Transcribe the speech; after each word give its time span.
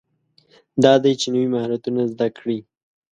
دا 0.83 0.93
دی 1.03 1.13
چې 1.21 1.27
نوي 1.33 1.47
مهارتونه 1.53 2.01
زده 2.13 2.27
کړئ. 2.37 2.59